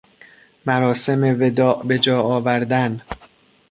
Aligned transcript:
مراسم 0.65 1.23
وداع 1.41 1.81
بجا 1.83 2.17
آوردن 2.21 3.01